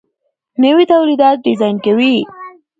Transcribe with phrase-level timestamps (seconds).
[0.61, 2.15] نوي تولیدات ډیزاین کوي.